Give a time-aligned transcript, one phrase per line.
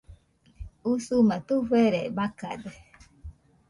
[0.91, 2.71] Usuma tufere macade